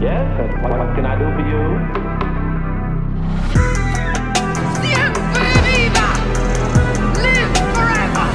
[0.00, 0.30] Yes,
[0.62, 1.58] what, what can I do for you?
[4.80, 6.08] ¡Siempre viva!
[7.18, 8.28] ¡Live forever!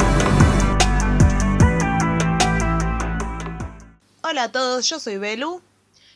[4.24, 5.62] Hola a todos, yo soy Belu.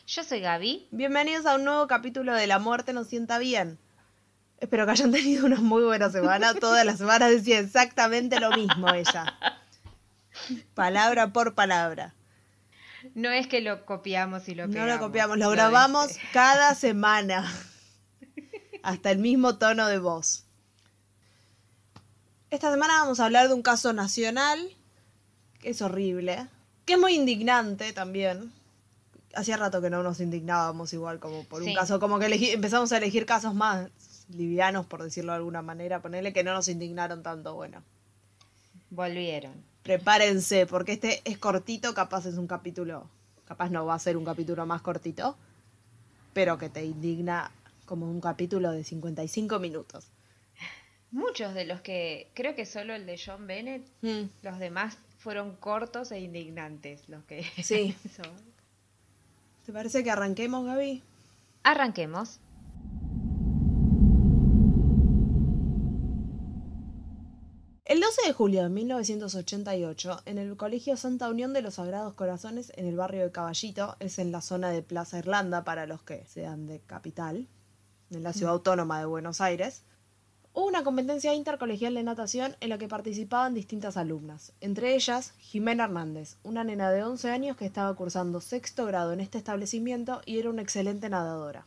[0.06, 0.86] Yo soy Gaby.
[0.90, 3.78] Bienvenidos a un nuevo capítulo de La muerte nos sienta bien.
[4.58, 6.52] Espero que hayan tenido una muy buena semana.
[6.60, 9.32] Todas las semanas decía exactamente lo mismo ella.
[10.74, 12.12] Palabra por palabra.
[13.14, 14.94] No es que lo copiamos y lo No pegamos.
[14.94, 16.20] lo copiamos, lo No, grabamos este.
[16.32, 17.50] cada semana.
[18.82, 20.44] Hasta el mismo tono de voz.
[22.50, 24.58] Esta semana vamos a hablar de un caso nacional
[25.60, 26.46] que es horrible,
[26.86, 28.52] que es muy indignante también.
[29.34, 32.90] Hacía rato que no nos indignábamos igual como por un caso, como que elegí- empezamos
[32.92, 33.90] a elegir casos más
[34.30, 37.82] livianos, por decirlo de alguna manera, ponerle que no nos indignaron tanto, bueno.
[38.90, 39.52] Volvieron.
[39.82, 43.08] Prepárense, porque este es cortito, capaz es un capítulo,
[43.46, 45.36] capaz no va a ser un capítulo más cortito,
[46.34, 47.50] pero que te indigna
[47.86, 50.10] como un capítulo de 55 minutos.
[51.10, 55.56] Muchos de los que, creo que solo el de John Bennett, Mm, los demás fueron
[55.56, 57.08] cortos e indignantes.
[57.08, 57.96] Los que Sí.
[58.14, 58.30] son.
[59.64, 61.02] ¿Te parece que arranquemos, Gaby?
[61.62, 62.40] Arranquemos.
[67.88, 72.70] El 12 de julio de 1988, en el Colegio Santa Unión de los Sagrados Corazones,
[72.76, 76.26] en el barrio de Caballito, es en la zona de Plaza Irlanda para los que
[76.26, 77.48] sean de capital,
[78.10, 79.84] en la ciudad autónoma de Buenos Aires,
[80.52, 85.84] hubo una competencia intercolegial de natación en la que participaban distintas alumnas, entre ellas Jimena
[85.84, 90.38] Hernández, una nena de 11 años que estaba cursando sexto grado en este establecimiento y
[90.38, 91.66] era una excelente nadadora.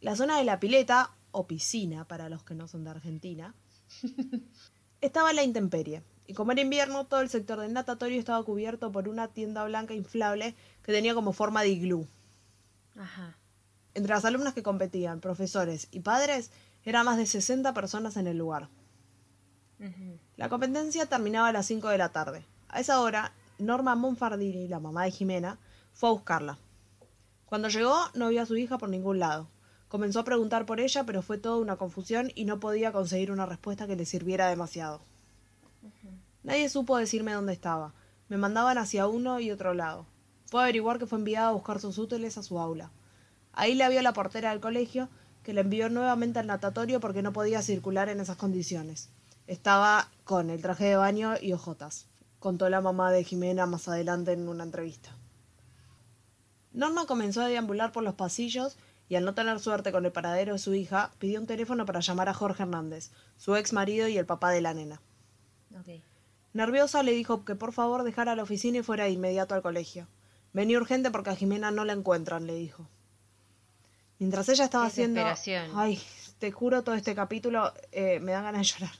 [0.00, 3.54] La zona de la pileta, o piscina para los que no son de Argentina,
[5.00, 8.92] estaba en la intemperie, y como era invierno, todo el sector del natatorio estaba cubierto
[8.92, 12.06] por una tienda blanca inflable que tenía como forma de iglú.
[12.96, 13.36] Ajá.
[13.94, 16.50] Entre las alumnas que competían, profesores y padres,
[16.84, 18.68] eran más de 60 personas en el lugar.
[20.36, 22.44] La competencia terminaba a las 5 de la tarde.
[22.68, 25.58] A esa hora, Norma Monfardini, la mamá de Jimena,
[25.94, 26.58] fue a buscarla.
[27.46, 29.48] Cuando llegó, no vio a su hija por ningún lado.
[29.88, 33.46] Comenzó a preguntar por ella, pero fue toda una confusión y no podía conseguir una
[33.46, 35.00] respuesta que le sirviera demasiado.
[36.42, 37.94] Nadie supo decirme dónde estaba.
[38.28, 40.06] Me mandaban hacia uno y otro lado.
[40.46, 42.90] Fue a averiguar que fue enviada a buscar sus útiles a su aula.
[43.52, 45.08] Ahí la vio la portera del colegio,
[45.42, 49.08] que la envió nuevamente al natatorio porque no podía circular en esas condiciones.
[49.46, 52.06] Estaba con el traje de baño y ojotas,
[52.38, 55.10] contó la mamá de Jimena más adelante en una entrevista.
[56.72, 58.76] Norma comenzó a deambular por los pasillos
[59.08, 62.00] y al no tener suerte con el paradero de su hija, pidió un teléfono para
[62.00, 65.00] llamar a Jorge Hernández, su ex marido y el papá de la nena.
[65.78, 66.02] Ok.
[66.52, 70.08] Nerviosa le dijo que por favor dejara la oficina y fuera de inmediato al colegio.
[70.52, 72.88] Venía urgente porque a Jimena no la encuentran, le dijo.
[74.18, 75.22] Mientras ella estaba haciendo...
[75.74, 76.00] Ay,
[76.38, 78.96] te juro, todo este capítulo eh, me da ganas de llorar.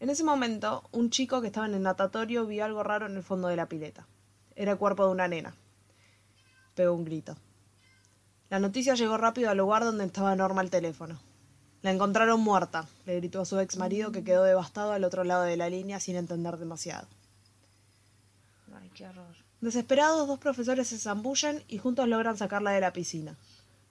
[0.00, 3.22] En ese momento, un chico que estaba en el natatorio vio algo raro en el
[3.22, 4.06] fondo de la pileta.
[4.54, 5.54] Era el cuerpo de una nena.
[6.74, 7.36] Pegó un grito.
[8.50, 11.18] La noticia llegó rápido al lugar donde estaba Norma al teléfono.
[11.82, 15.42] La encontraron muerta, le gritó a su ex marido que quedó devastado al otro lado
[15.42, 17.06] de la línea sin entender demasiado.
[18.74, 19.36] Ay, qué horror.
[19.60, 23.36] Desesperados, dos profesores se zambullen y juntos logran sacarla de la piscina.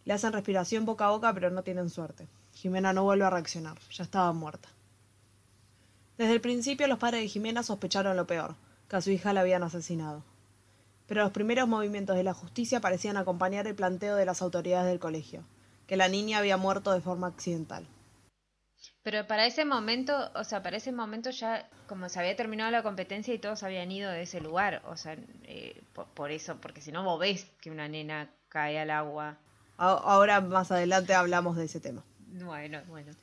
[0.05, 2.27] Le hacen respiración boca a boca, pero no tienen suerte.
[2.53, 4.69] Jimena no vuelve a reaccionar, ya estaba muerta.
[6.17, 8.55] Desde el principio los padres de Jimena sospecharon lo peor,
[8.89, 10.23] que a su hija la habían asesinado.
[11.07, 14.99] Pero los primeros movimientos de la justicia parecían acompañar el planteo de las autoridades del
[14.99, 15.43] colegio,
[15.87, 17.87] que la niña había muerto de forma accidental.
[19.03, 22.83] Pero para ese momento, o sea, para ese momento ya como se había terminado la
[22.83, 26.81] competencia y todos habían ido de ese lugar, o sea, eh, por, por eso, porque
[26.81, 29.37] si no vos ves que una nena cae al agua.
[29.77, 32.03] Ahora más adelante hablamos de ese tema.
[32.27, 33.13] Bueno, bueno.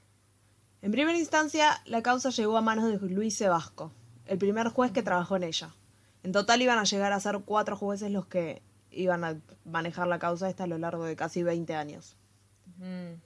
[0.81, 3.93] En primera instancia, la causa llegó a manos de Luis Sebasco,
[4.27, 5.75] el primer juez que trabajó en ella.
[6.25, 9.37] En total iban a llegar a ser cuatro jueces los que iban a
[9.67, 12.17] manejar la causa esta a lo largo de casi 20 años.
[12.79, 13.21] Mm,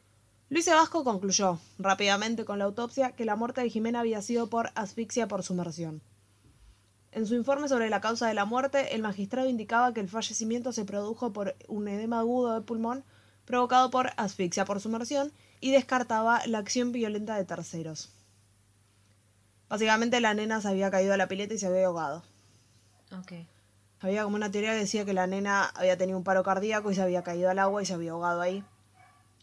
[0.51, 4.73] Luis Sebasco concluyó rápidamente con la autopsia que la muerte de Jimena había sido por
[4.75, 6.03] asfixia por sumersión.
[7.13, 10.73] En su informe sobre la causa de la muerte, el magistrado indicaba que el fallecimiento
[10.73, 13.05] se produjo por un edema agudo de pulmón
[13.45, 18.11] provocado por asfixia por sumersión y descartaba la acción violenta de terceros.
[19.69, 22.25] Básicamente la nena se había caído a la pileta y se había ahogado.
[23.13, 23.33] Ok.
[24.01, 26.95] Había como una teoría que decía que la nena había tenido un paro cardíaco y
[26.95, 28.65] se había caído al agua y se había ahogado ahí.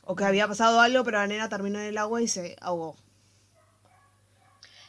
[0.03, 2.95] O que había pasado algo, pero la nena terminó en el agua y se ahogó.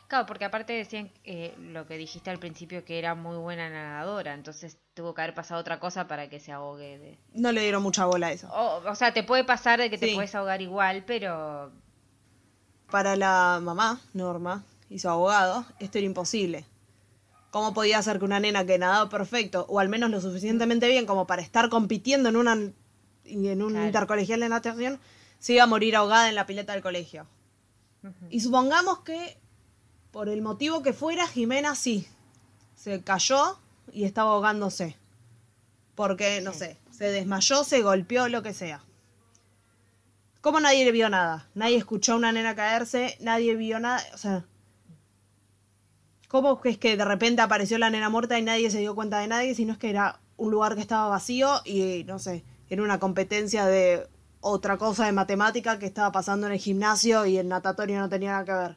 [0.08, 4.34] Claro, porque aparte decían eh, lo que dijiste al principio que era muy buena nadadora,
[4.34, 6.98] entonces tuvo que haber pasado otra cosa para que se ahogue.
[6.98, 7.18] De...
[7.32, 8.48] No le dieron mucha bola a eso.
[8.52, 11.72] O, o sea, te puede pasar de que te puedes ahogar igual, pero
[12.90, 16.64] Para la mamá, Norma, y su abogado, esto era imposible.
[17.56, 21.06] ¿Cómo podía ser que una nena que nadaba perfecto, o al menos lo suficientemente bien
[21.06, 23.86] como para estar compitiendo en, una, en un Claro.
[23.86, 25.00] intercolegial de natación,
[25.38, 27.26] se iba a morir ahogada en la pileta del colegio?
[28.28, 29.38] Y supongamos que,
[30.10, 32.06] por el motivo que fuera, Jimena sí,
[32.74, 33.58] se cayó
[33.90, 34.98] y estaba ahogándose.
[35.94, 38.82] Porque, no sé, se desmayó, se golpeó, lo que sea.
[40.42, 41.48] ¿Cómo nadie le vio nada?
[41.54, 44.44] Nadie escuchó a una nena caerse, nadie vio nada, o sea...
[46.28, 49.28] ¿Cómo es que de repente apareció la nena muerta y nadie se dio cuenta de
[49.28, 49.54] nadie?
[49.54, 52.98] Si no es que era un lugar que estaba vacío y, no sé, era una
[52.98, 54.06] competencia de
[54.40, 58.32] otra cosa de matemática que estaba pasando en el gimnasio y el natatorio no tenía
[58.32, 58.76] nada que ver.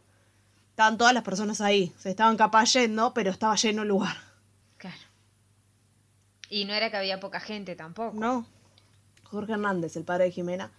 [0.72, 4.16] Estaban todas las personas ahí, se estaban capaz yendo, pero estaba lleno el lugar.
[4.78, 4.96] claro.
[6.50, 8.18] Y no era que había poca gente tampoco.
[8.18, 8.46] No.
[9.24, 10.72] Jorge Hernández, el padre de Jimena,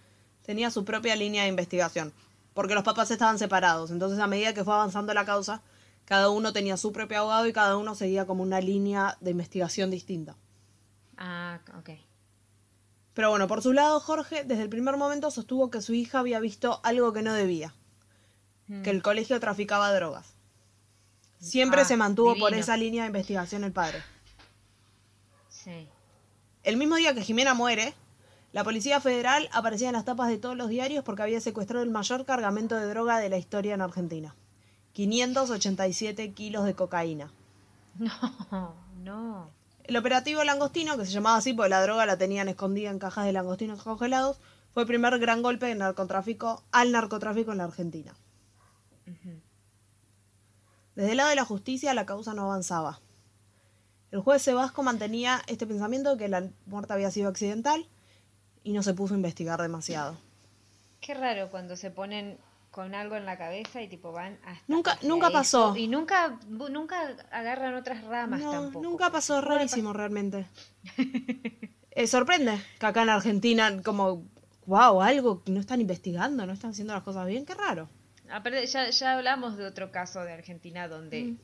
[0.45, 2.11] tenía su propia línea de investigación,
[2.53, 3.91] porque los papás estaban separados.
[3.91, 5.61] Entonces, a medida que fue avanzando la causa,
[6.05, 9.89] cada uno tenía su propio abogado y cada uno seguía como una línea de investigación
[9.91, 10.35] distinta.
[11.17, 11.89] Ah, ok.
[13.13, 16.39] Pero bueno, por su lado, Jorge desde el primer momento sostuvo que su hija había
[16.39, 17.73] visto algo que no debía,
[18.67, 18.83] Mm.
[18.83, 20.33] que el colegio traficaba drogas.
[21.39, 24.01] Siempre Ah, se mantuvo por esa línea de investigación el padre.
[25.49, 25.87] Sí.
[26.63, 27.93] El mismo día que Jimena muere,
[28.53, 31.89] la Policía Federal aparecía en las tapas de todos los diarios porque había secuestrado el
[31.89, 34.35] mayor cargamento de droga de la historia en Argentina.
[34.93, 37.31] 587 kilos de cocaína.
[38.51, 38.73] No,
[39.03, 39.49] no.
[39.83, 43.25] El operativo Langostino, que se llamaba así porque la droga la tenían escondida en cajas
[43.25, 44.39] de langostinos congelados,
[44.73, 48.13] fue el primer gran golpe de narcotráfico al narcotráfico en la Argentina.
[50.95, 53.01] Desde el lado de la justicia la causa no avanzaba.
[54.11, 57.87] El juez Sebasco mantenía este pensamiento de que la muerte había sido accidental
[58.63, 60.17] y no se puso a investigar demasiado.
[60.99, 62.37] Qué raro cuando se ponen
[62.71, 65.33] con algo en la cabeza y tipo van hasta Nunca- nunca eso.
[65.33, 65.75] pasó.
[65.75, 68.83] Y nunca nunca agarran otras ramas No, tampoco.
[68.83, 70.45] nunca pasó, rarísimo realmente.
[71.93, 74.23] Eh, sorprende que acá en Argentina, como,
[74.65, 77.89] wow, algo que no están investigando, no están haciendo las cosas bien, qué raro.
[78.31, 81.37] Aparte, ya, ya hablamos de otro caso de Argentina donde Mm.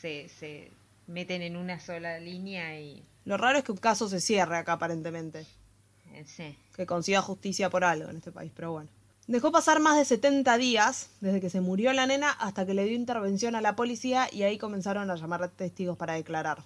[0.00, 0.72] se, se
[1.06, 3.04] meten en una sola línea y...
[3.26, 5.44] Lo raro es que un caso se cierre acá aparentemente,
[6.14, 6.56] eh, sí.
[6.74, 8.88] que consiga justicia por algo en este país, pero bueno.
[9.28, 12.84] Dejó pasar más de 70 días desde que se murió la nena hasta que le
[12.84, 16.64] dio intervención a la policía y ahí comenzaron a llamar a testigos para declarar.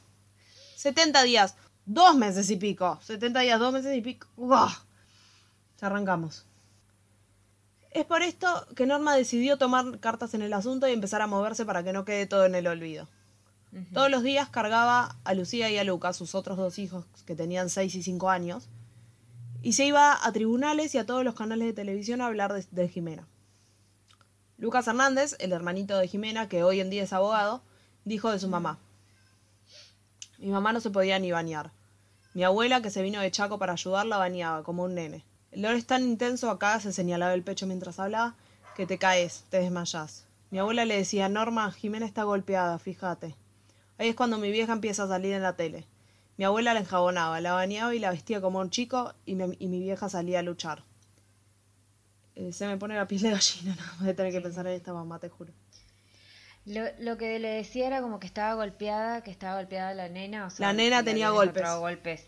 [0.77, 1.57] 70 días,
[1.87, 3.01] dos meses y pico.
[3.03, 4.29] 70 días, dos meses y pico.
[4.37, 4.73] ¡Uah!
[5.81, 6.47] Ya arrancamos.
[7.91, 11.65] Es por esto que Norma decidió tomar cartas en el asunto y empezar a moverse
[11.67, 13.09] para que no quede todo en el olvido.
[13.93, 17.71] Todos los días cargaba a Lucía y a Lucas, sus otros dos hijos que tenían
[17.71, 18.69] 6 y 5 años,
[19.63, 22.89] y se iba a tribunales y a todos los canales de televisión a hablar de,
[22.89, 23.27] Jimena.
[24.59, 27.63] Lucas Hernández, el hermanito de Jimena, que hoy en día es abogado,
[28.05, 28.79] dijo de su mamá.
[30.39, 31.71] Mi mamá no se podía ni bañar.
[32.35, 35.25] Mi abuela, que se vino de Chaco para ayudarla, bañaba como un nene.
[35.53, 38.35] El dolor es tan intenso acá, se señalaba el pecho mientras hablaba,
[38.75, 40.25] que te caes, te desmayás.
[40.51, 43.37] Mi abuela le decía, Norma, Jimena está golpeada, fíjate.
[43.99, 45.87] Ahí es cuando mi vieja empieza a salir en la tele.
[46.39, 49.69] Mi abuela la enjabonaba, la bañaba y la vestía como un chico y, me- y
[49.69, 50.83] mi vieja salía a luchar.
[52.35, 54.73] Eh, se me pone la piel de gallina nada más de tener que pensar en
[54.75, 55.53] esta mamá, te juro.
[56.65, 60.47] Lo, lo que le decía era como que estaba golpeada, que estaba golpeada la nena.
[60.47, 62.27] O sea, La nena tenía golpes.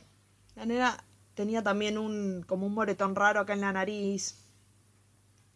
[0.57, 1.03] La nena
[1.35, 4.37] tenía también un como un moretón raro acá en la nariz.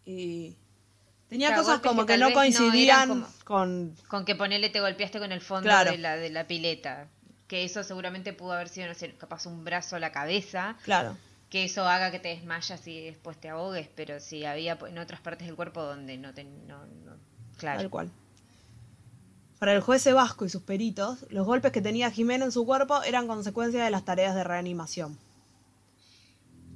[0.04, 0.56] Y
[1.28, 3.94] tenía cosas como que no coincidían como- con...
[4.08, 5.90] Con que ponele te golpeaste con el fondo Claro.
[5.90, 7.08] de, la, de la pileta.
[7.48, 10.76] Que eso seguramente pudo haber sido, no sé, capaz un brazo a la cabeza.
[10.84, 11.16] Claro.
[11.50, 13.88] Que eso haga que te desmayas y después te ahogues.
[13.96, 16.44] Pero si había en otras partes del cuerpo donde no te.
[16.44, 17.16] No, no-
[17.56, 17.80] claro.
[17.80, 18.10] Tal cual.
[19.58, 23.02] Para el juez Vasco y sus peritos, los golpes que tenía Jimena en su cuerpo
[23.02, 25.18] eran consecuencia de las tareas de reanimación.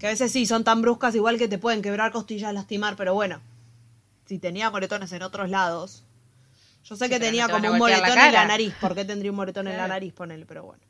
[0.00, 3.14] Que a veces sí, son tan bruscas igual que te pueden quebrar costillas, lastimar, pero
[3.14, 3.40] bueno,
[4.26, 6.02] si tenía moretones en otros lados.
[6.84, 8.74] Yo sé Sí, que no tenía te como un la moretón en la nariz.
[8.80, 10.12] ¿Por qué tendría un moretón en la nariz?
[10.12, 10.82] Ponele, pero bueno.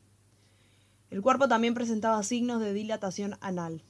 [1.11, 3.83] El cuerpo también presentaba signos de dilatación anal.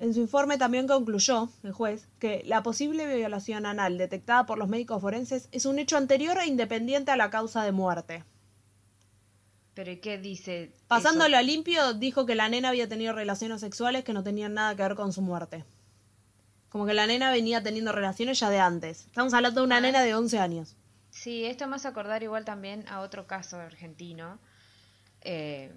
[0.00, 4.68] En su informe también concluyó, el juez, que la posible violación anal detectada por los
[4.68, 8.24] médicos forenses es un hecho anterior e independiente a la causa de muerte.
[9.74, 10.72] Pero ¿y qué dice?
[10.86, 11.38] Pasándolo eso?
[11.38, 14.82] a limpio, dijo que la nena había tenido relaciones sexuales que no tenían nada que
[14.82, 15.64] ver con su muerte.
[16.68, 19.06] Como que la nena venía teniendo relaciones ya de antes.
[19.06, 19.80] Estamos hablando de una Ah.
[19.80, 20.76] nena de 11 años.
[21.10, 24.38] Sí, esto me hace acordar igual también a otro caso argentino,
[25.22, 25.72] eh,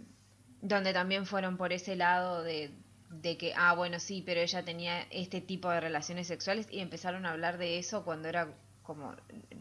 [0.61, 2.71] donde también fueron por ese lado de,
[3.09, 7.25] de que, ah, bueno, sí, pero ella tenía este tipo de relaciones sexuales y empezaron
[7.25, 8.49] a hablar de eso cuando era
[8.83, 9.15] como,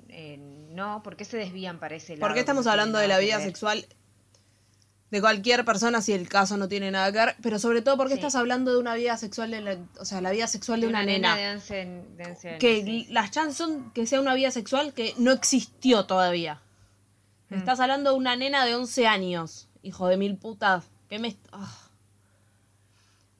[0.08, 0.36] eh,
[0.70, 2.20] no, ¿por qué se desvían para ese lado?
[2.26, 3.86] ¿Por qué estamos hablando de la vida sexual
[5.10, 7.36] de cualquier persona si el caso no tiene nada que ver?
[7.42, 8.20] Pero sobre todo, ¿por qué Sí.
[8.20, 11.02] estás hablando de una vida sexual de la, o sea, la vida sexual de, una,
[11.02, 11.36] nena?
[11.36, 11.74] de 11,
[12.16, 13.06] de 11 años, que sí.
[13.10, 16.60] las chances son que sea una vida sexual que no existió todavía.
[17.48, 17.54] Mm.
[17.54, 20.84] Estás hablando de una nena de 11 años, hijo de mil putas.
[21.08, 21.76] ¿Qué me ah.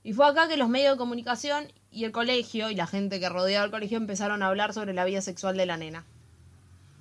[0.02, 3.28] Y fue acá que los medios de comunicación y el colegio y la gente que
[3.28, 6.04] rodeaba el colegio empezaron a hablar sobre la vida sexual de la nena.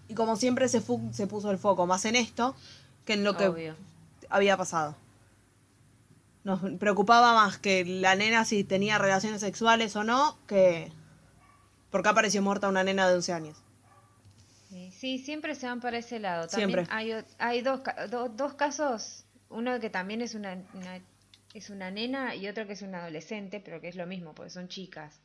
[0.07, 2.55] Y como siempre se, se puso el foco más en esto
[3.05, 3.75] que en lo que Obvio.
[4.29, 4.95] Había pasado.
[6.43, 10.91] Nos preocupaba más que la nena si tenía relaciones sexuales o no, que
[11.91, 13.57] por qué apareció muerta una nena de 11 años.
[14.69, 16.47] Sí, sí, siempre se van para ese lado.
[16.47, 17.25] También Siempre.
[17.39, 21.01] hay, dos, do- dos casos, uno que también es una, una-
[21.53, 24.51] es una nena y otro que es un adolescente, pero que es lo mismo, porque
[24.51, 25.19] son chicas.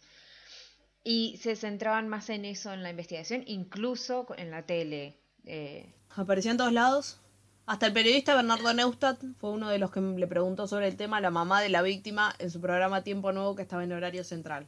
[1.05, 5.19] Y se centraban más en eso en la investigación, incluso en la tele.
[5.45, 7.21] eh, Apareció en todos lados.
[7.67, 11.17] Hasta el periodista Bernardo Neustadt fue uno de los que le preguntó sobre el tema
[11.17, 14.23] a la mamá de la víctima en su programa Tiempo Nuevo que estaba en horario
[14.23, 14.67] central.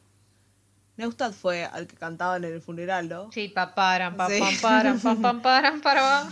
[0.97, 3.31] Neustadt fue al que cantaban en el funeral, ¿no?
[3.31, 4.39] sí, paparan, pam, Sí.
[4.39, 6.27] pam, paran, pam, pam, paran, para.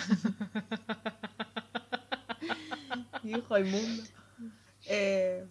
[3.24, 4.04] Hijo inmundo.
[4.88, 5.46] Eh,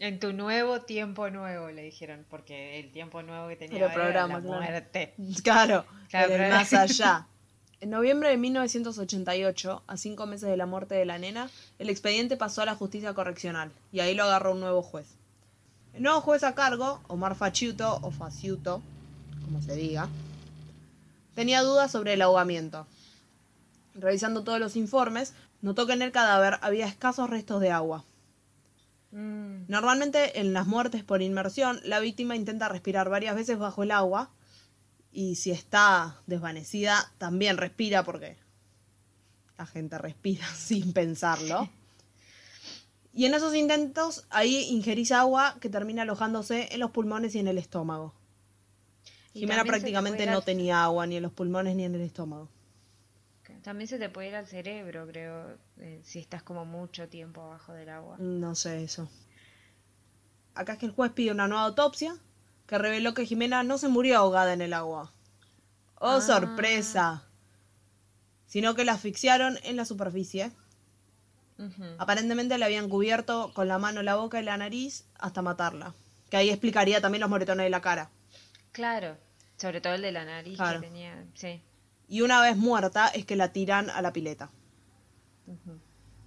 [0.00, 4.34] En tu nuevo tiempo nuevo, le dijeron, porque el tiempo nuevo que tenía Era programa,
[4.34, 4.56] la claro.
[4.62, 5.14] muerte.
[5.42, 7.26] claro, Claro, pero- más allá.
[7.82, 12.36] En noviembre de 1988, a cinco meses de la muerte de la nena, el expediente
[12.36, 15.06] pasó a la justicia correccional y ahí lo agarró un nuevo juez.
[15.94, 18.82] El nuevo juez a cargo, Omar Faciuto o Faciuto,
[19.46, 20.10] como se diga,
[21.34, 22.86] tenía dudas sobre el ahogamiento.
[23.94, 25.32] Revisando todos los informes,
[25.62, 28.04] notó que en el cadáver había escasos restos de agua.
[29.12, 33.90] Mm, Normalmente en las muertes por inmersión, la víctima intenta respirar varias veces bajo el
[33.90, 34.28] agua
[35.12, 38.36] y si está desvanecida también respira porque
[39.58, 41.68] la gente respira sin pensarlo.
[43.12, 47.48] Y en esos intentos ahí ingerís agua que termina alojándose en los pulmones y en
[47.48, 48.14] el estómago.
[49.34, 52.48] Y Jimena prácticamente no al- tenía agua ni en los pulmones ni en el estómago.
[53.62, 57.74] También se te puede ir al cerebro, creo, eh, si estás como mucho tiempo abajo
[57.74, 58.16] del agua.
[58.18, 59.10] No sé eso.
[60.54, 62.16] Acá es que el juez pide una nueva autopsia
[62.70, 65.10] que reveló que Jimena no se murió ahogada en el agua.
[65.96, 66.20] ¡Oh, Ah.
[66.20, 67.24] sorpresa!
[68.46, 70.52] Sino que la asfixiaron en la superficie.
[71.98, 75.94] Aparentemente le habían cubierto con la mano la boca y la nariz hasta matarla.
[76.30, 78.08] Que ahí explicaría también los moretones de la cara.
[78.70, 79.16] Claro,
[79.56, 80.80] sobre todo el de la nariz Claro.
[80.80, 81.60] que tenía, sí.
[82.08, 84.48] Y una vez muerta es que la tiran a la pileta.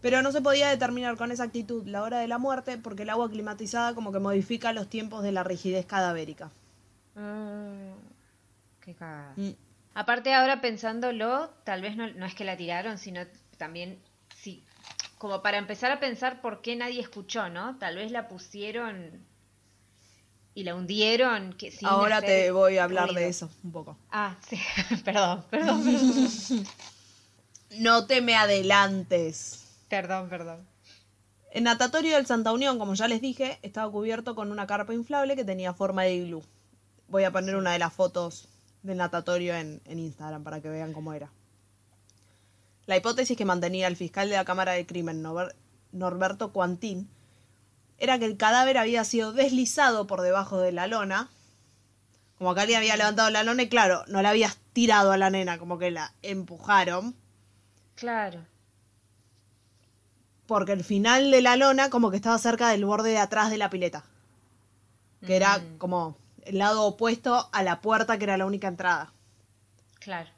[0.04, 3.30] Pero no se podía determinar con exactitud la hora de la muerte porque el agua
[3.30, 6.52] climatizada como que modifica los tiempos de la rigidez cadavérica.
[7.16, 7.94] Mm,
[8.82, 9.34] qué cagada.
[9.38, 9.52] Mm.
[9.94, 13.22] Aparte ahora pensándolo, tal vez no, no es que la tiraron, sino
[13.58, 13.98] también,
[14.36, 14.66] sí,
[15.18, 17.78] como para empezar a pensar por qué nadie escuchó, ¿no?
[17.78, 19.26] Tal vez la pusieron
[20.54, 21.54] y la hundieron.
[21.54, 23.22] Que, sin Ahora te voy a hablar ruido.
[23.22, 23.98] de eso un poco.
[24.12, 24.60] Ah, sí,
[25.06, 26.68] perdón, perdón, perdón,
[27.80, 29.63] No te me adelantes.
[30.02, 30.68] Perdón, perdón.
[31.52, 35.36] El natatorio del Santa Unión, como ya les dije, estaba cubierto con una carpa inflable
[35.36, 36.44] que tenía forma de iglú.
[37.10, 38.48] Voy a poner una de las fotos
[38.82, 41.30] del natatorio en, en Instagram para que vean cómo era.
[42.88, 45.54] La hipótesis que mantenía el fiscal de la Cámara de Crimen, Norbert-
[45.92, 47.08] Norberto Cuantín,
[48.00, 51.30] era que el cadáver había sido deslizado por debajo de la lona.
[52.40, 55.30] Como que alguien había levantado la lona y claro, no la habías tirado a la
[55.30, 57.16] nena, como que la empujaron.
[57.94, 58.40] Claro.
[60.48, 63.58] Porque el final de la lona como que estaba cerca del borde de atrás de
[63.58, 64.04] la pileta.
[65.26, 69.14] Que era Mm, como el lado opuesto a la puerta que era la única entrada.
[70.00, 70.30] Claro.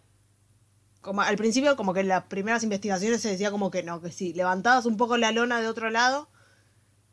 [1.01, 4.11] Como al principio como que en las primeras investigaciones se decía como que no, que
[4.11, 6.27] si levantabas un poco la lona de otro lado,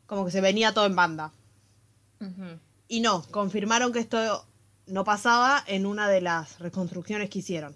[0.05, 1.31] como que se venía todo en banda.
[2.87, 4.45] Y no, confirmaron que esto
[4.87, 7.75] no pasaba en una de las reconstrucciones que hicieron.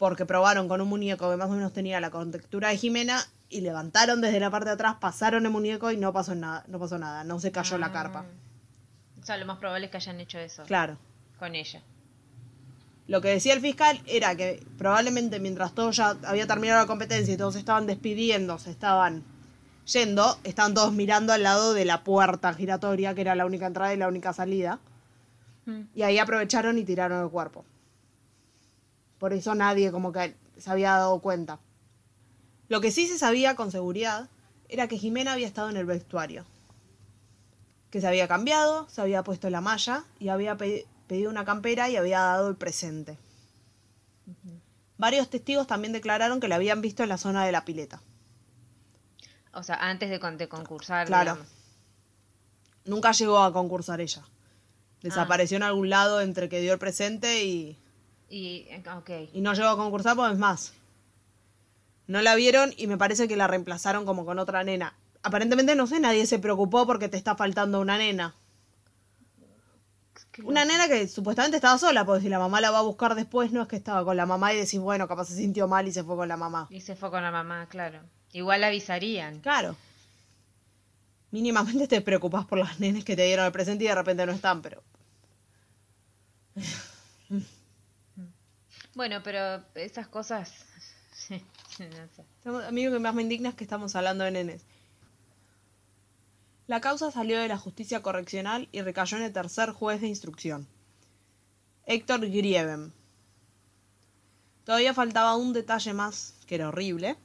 [0.00, 3.60] Porque probaron con un muñeco que más o menos tenía la contextura de Jimena y
[3.60, 6.96] levantaron desde la parte de atrás, pasaron el muñeco y no pasó nada, no pasó
[6.96, 7.92] nada, no se cayó la Ah.
[7.92, 8.24] carpa.
[9.20, 10.96] O sea, lo más probable es que hayan hecho eso Claro.
[11.38, 11.82] con ella.
[13.08, 17.34] Lo que decía el fiscal era que probablemente mientras todo ya había terminado la competencia
[17.34, 19.22] y todos se estaban despidiendo, se estaban
[19.84, 23.92] yendo, estaban todos mirando al lado de la puerta giratoria, que era la única entrada
[23.92, 24.78] y la única salida.
[25.66, 25.80] Mm.
[25.94, 27.66] Y ahí aprovecharon y tiraron el cuerpo.
[29.20, 31.60] Por eso nadie como que se había dado cuenta.
[32.68, 34.28] Lo que sí se sabía con seguridad
[34.68, 36.44] era que Jimena había estado en el vestuario.
[37.90, 41.88] Que se había cambiado, se había puesto la malla y había pe- pedido una campera
[41.88, 43.16] y había dado el presente.
[44.96, 48.00] Varios testigos también declararon que la habían visto en la zona de la pileta.
[49.52, 51.06] O sea, antes de, con- de concursar.
[51.06, 51.32] Claro.
[51.32, 51.52] digamos.
[52.84, 54.22] Nunca llegó a concursar ella.
[55.02, 57.78] Desapareció en algún lado entre que dio el presente y,
[58.30, 59.10] Y, eh, ok.
[59.34, 60.72] y no llegó a concursar, pues es más.
[62.06, 64.94] No la vieron y me parece que la reemplazaron como con otra nena.
[65.22, 68.34] Aparentemente, no sé, nadie se preocupó porque te está faltando una nena.
[70.44, 73.52] Una nena que supuestamente estaba sola, porque si la mamá la va a buscar después,
[73.52, 75.92] no es que estaba con la mamá y decís, bueno, capaz se sintió mal y
[75.92, 76.68] se fue con la mamá.
[76.70, 78.00] Y se fue con la mamá, claro.
[78.32, 79.40] Igual la avisarían.
[79.40, 79.76] Claro.
[81.32, 84.32] Mínimamente te preocupas por las nenes que te dieron el presente y de repente no
[84.32, 84.82] están, pero
[89.00, 90.52] Bueno, pero esas cosas.
[92.44, 94.60] A mí lo que más me indigna es que estamos hablando de nenes.
[96.66, 100.68] La causa salió de la justicia correccional y recayó en el tercer juez de instrucción,
[101.86, 102.92] Héctor Grieven.
[104.64, 107.16] Todavía faltaba un detalle más, que era horrible,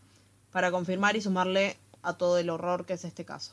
[0.51, 3.51] para confirmar y sumarle a todo el horror que es este caso.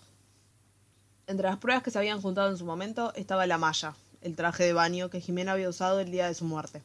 [1.27, 4.63] Entre las pruebas que se habían juntado en su momento estaba la malla, el traje
[4.63, 6.83] de baño que Jimena había usado el día de su muerte.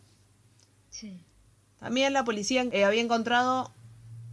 [1.79, 3.71] También la policía eh, había encontrado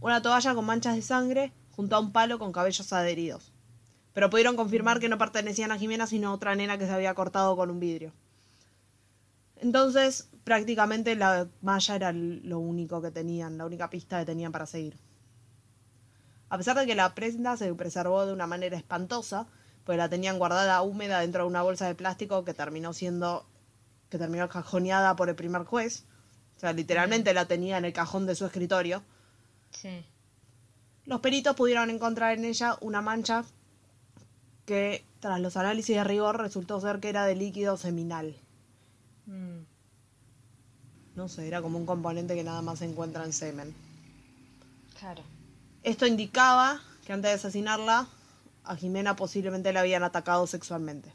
[0.01, 3.51] una toalla con manchas de sangre junto a un palo con cabellos adheridos.
[4.13, 7.13] Pero pudieron confirmar que no pertenecían a Jimena, sino a otra nena que se había
[7.13, 8.13] cortado con un vidrio.
[9.57, 14.65] Entonces, prácticamente la malla era lo único que tenían, la única pista que tenían para
[14.65, 14.97] seguir.
[16.49, 19.47] A pesar de que la prenda se preservó de una manera espantosa,
[19.83, 23.45] pues la tenían guardada húmeda dentro de una bolsa de plástico que terminó siendo
[24.09, 26.05] que terminó cajoneada por el primer juez.
[26.57, 29.03] O sea, literalmente la tenía en el cajón de su escritorio.
[29.71, 30.05] Sí.
[31.05, 33.43] Los peritos pudieron encontrar en ella una mancha
[34.65, 38.35] que, tras los análisis de rigor, resultó ser que era de líquido seminal.
[39.27, 39.59] Mm,
[41.15, 43.75] No sé, era como un componente que nada más se encuentra en semen.
[44.99, 45.23] claro.
[45.83, 48.07] Esto indicaba que antes de asesinarla,
[48.63, 51.13] a Jimena posiblemente la habían atacado sexualmente.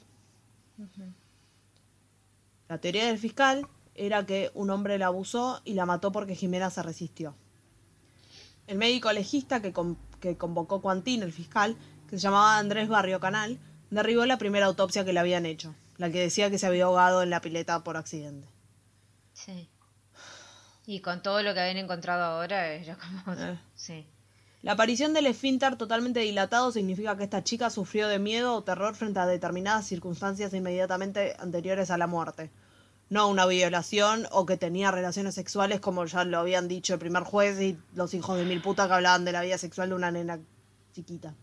[2.68, 6.70] La teoría del fiscal era que un hombre la abusó y la mató porque Jimena
[6.70, 7.35] se resistió.
[8.66, 11.76] El médico legista que, con- que convocó Quantín, el fiscal,
[12.09, 13.59] que se llamaba Andrés Barrio Canal,
[13.90, 17.22] derribó la primera autopsia que le habían hecho, la que decía que se había ahogado
[17.22, 18.48] en la pileta por accidente.
[19.33, 19.68] Sí.
[20.87, 23.37] Y con todo lo que habían encontrado ahora, era como.
[23.38, 23.59] Eh.
[23.74, 24.07] Sí.
[24.62, 28.94] La aparición del esfínter totalmente dilatado significa que esta chica sufrió de miedo o terror
[28.94, 32.50] frente a determinadas circunstancias inmediatamente anteriores a la muerte.
[33.11, 37.25] No una violación o que tenía relaciones sexuales como ya lo habían dicho el primer
[37.25, 40.12] juez y los hijos de mil putas que hablaban de la vida sexual de una
[40.12, 40.40] nena
[40.92, 41.35] chiquita.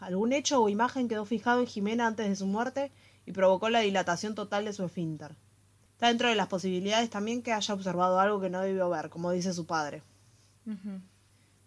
[0.00, 2.90] Algún hecho o imagen quedó fijado en Jimena antes de su muerte
[3.24, 5.36] y provocó la dilatación total de su esfínter.
[5.92, 9.30] Está dentro de las posibilidades también que haya observado algo que no debió ver, como
[9.30, 10.02] dice su padre.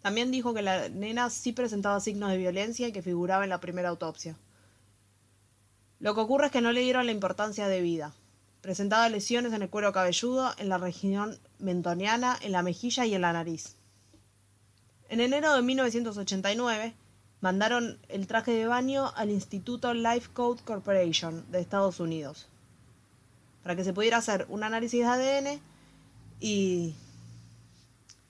[0.02, 3.60] También dijo que la nena sí presentaba signos de violencia y que figuraba en la
[3.60, 4.36] primera autopsia.
[5.98, 8.12] Lo que ocurre es que no le dieron la importancia debida.
[8.64, 13.20] Presentaba lesiones en el cuero cabelludo, en la región mentoniana, en la mejilla y en
[13.20, 13.76] la nariz.
[15.10, 16.94] En enero de 1989
[17.42, 22.46] mandaron el traje de baño al Instituto Life Code Corporation de Estados Unidos
[23.62, 25.60] para que se pudiera hacer un análisis de ADN
[26.40, 26.94] y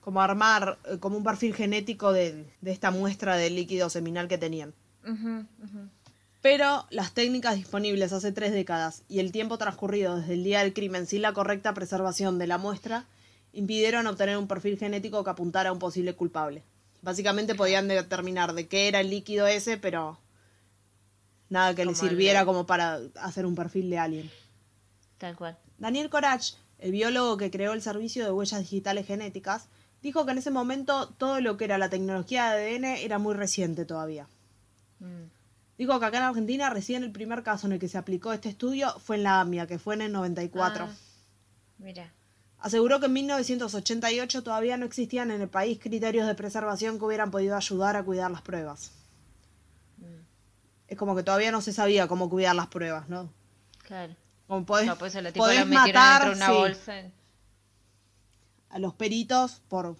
[0.00, 4.38] como armar eh, como un perfil genético de, de esta muestra del líquido seminal que
[4.38, 4.74] tenían.
[6.44, 10.74] Pero las técnicas disponibles hace tres décadas y el tiempo transcurrido desde el día del
[10.74, 13.06] crimen sin la correcta preservación de la muestra
[13.54, 16.62] impidieron obtener un perfil genético que apuntara a un posible culpable.
[17.00, 20.18] Básicamente podían determinar de qué era el líquido ese, pero
[21.48, 24.30] nada que le el sirviera como para hacer un perfil de alguien.
[25.16, 25.56] Tal cual.
[25.78, 29.68] Daniel Corach, el biólogo que creó el servicio de huellas digitales genéticas,
[30.02, 33.32] dijo que en ese momento todo lo que era la tecnología de ADN era muy
[33.32, 34.26] reciente todavía.
[35.00, 35.33] Mm,
[35.76, 38.48] Dijo que acá en Argentina recién el primer caso en el que se aplicó este
[38.48, 40.84] estudio fue en la AMIA, que fue en el 94.
[40.84, 40.94] Ah,
[41.78, 42.12] mira.
[42.60, 47.30] Aseguró que en 1988 todavía no existían en el país criterios de preservación que hubieran
[47.30, 48.92] podido ayudar a cuidar las pruebas.
[49.98, 50.22] Mm,
[50.88, 53.30] Es como que todavía no se sabía cómo cuidar las pruebas, ¿no?
[53.86, 54.14] claro.
[54.46, 57.02] Como podés, No, pues podés matar una sí, bolsa.
[58.68, 59.96] a los peritos por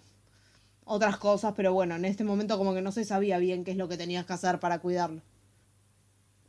[0.84, 3.76] otras cosas, pero bueno, en este momento como que no se sabía bien qué es
[3.78, 5.22] lo que tenías que hacer para cuidarlo.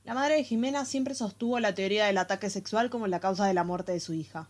[0.05, 3.53] La madre de Jimena siempre sostuvo la teoría del ataque sexual como la causa de
[3.55, 4.47] la muerte de su hija.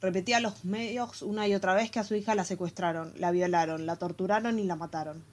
[0.00, 3.30] Repetía a los medios una y otra vez que a su hija la secuestraron, la
[3.30, 5.24] violaron, la torturaron y la mataron.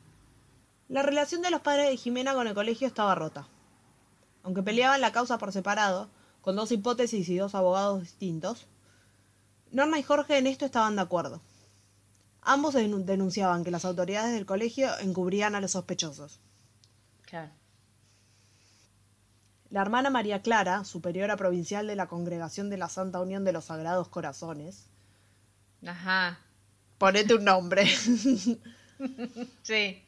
[0.87, 3.47] La relación de los padres de Jimena con el colegio estaba rota.
[4.43, 6.09] Aunque peleaban la causa por separado,
[6.41, 8.67] con dos hipótesis y dos abogados distintos,
[9.71, 11.41] Norma y Jorge en esto estaban de acuerdo.
[12.41, 16.39] Ambos denun- denunciaban que las autoridades del colegio encubrían a los sospechosos.
[17.23, 17.51] Claro.
[19.69, 23.65] La hermana María Clara, superiora provincial de la Congregación de la Santa Unión de los
[23.65, 24.85] Sagrados Corazones,
[25.85, 26.39] Ajá.
[26.97, 27.85] ponete un nombre,
[29.63, 30.03] Sí.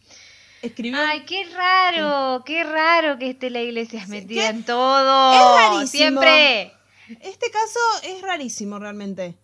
[0.62, 4.47] escribió Ay, qué raro, qué raro que esté la iglesia metida ¿qué?
[4.50, 5.34] en todo.
[5.34, 6.21] Es rarísimo.
[6.21, 6.74] Siempre.
[7.21, 9.36] Este caso es rarísimo realmente.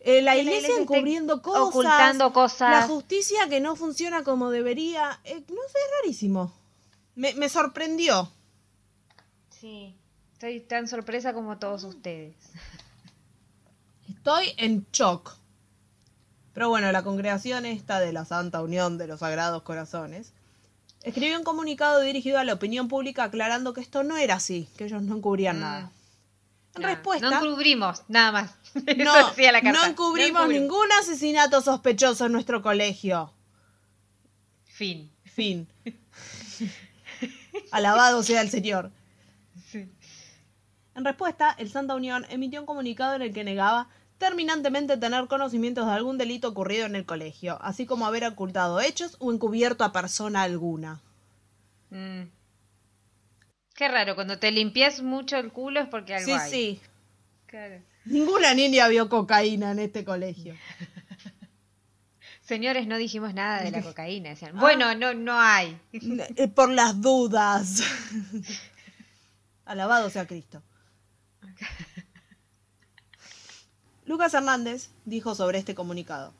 [0.00, 1.62] Eh, la iglesia encubriendo cosas.
[1.62, 2.70] ocultando cosas.
[2.70, 5.18] La justicia que no funciona como debería.
[5.24, 6.52] Eh, no sé, es rarísimo.
[7.16, 8.30] Me, me sorprendió.
[9.66, 9.96] Sí.
[10.34, 12.36] Estoy tan sorpresa como todos ustedes.
[14.08, 15.34] Estoy en shock.
[16.52, 20.32] Pero bueno, la congregación esta de la Santa Unión de los Sagrados Corazones
[21.02, 24.84] escribió un comunicado dirigido a la opinión pública aclarando que esto no era así, que
[24.84, 25.60] ellos no encubrían Mm.
[25.60, 25.90] nada.
[26.76, 28.54] En respuesta, No encubrimos, nada más.
[28.86, 29.80] Eso no, decía la carta.
[29.80, 33.32] no encubrimos ningún asesinato sospechoso en nuestro colegio.
[34.66, 35.10] Fin.
[35.24, 35.66] Fin.
[37.72, 38.92] Alabado sea el Señor.
[40.96, 40.98] Sí.
[40.98, 45.86] En respuesta, el Santa Unión emitió un comunicado en el que negaba terminantemente tener conocimientos
[45.86, 49.92] de algún delito ocurrido en el colegio, así como haber ocultado hechos o encubierto a
[49.92, 51.00] persona alguna.
[51.90, 52.22] Mm.
[53.74, 56.50] Qué raro, cuando te limpias mucho el culo es porque algo Sí, hay.
[56.50, 56.80] sí.
[57.46, 57.82] Claro.
[58.06, 60.54] Ninguna niña vio cocaína en este colegio.
[62.40, 64.30] Señores, no dijimos nada de la cocaína.
[64.30, 64.32] Ah.
[64.32, 65.78] Decían, bueno, no, no hay.
[65.92, 67.82] Eh, Por las dudas.
[69.66, 70.62] Alabado sea Cristo.
[74.06, 76.32] Lucas Hernández dijo sobre este comunicado.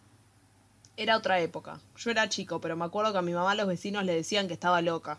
[0.96, 1.80] Era otra época.
[1.96, 4.54] Yo era chico, pero me acuerdo que a mi mamá los vecinos le decían que
[4.54, 5.18] estaba loca.